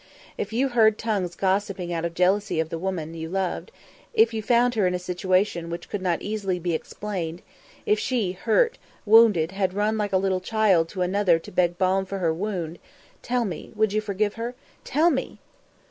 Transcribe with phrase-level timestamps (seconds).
[0.35, 3.71] "If you heard tongues gossiping out of jealousy of the woman, you loved;
[4.15, 7.43] if you found her in a situation which could not easily be explained;
[7.85, 11.77] if she, hurt, wounded, had run like a little child to another to beg for
[11.77, 12.79] balm for her wound,
[13.21, 14.55] tell me, would you forgive her?
[14.83, 15.37] Tell me!"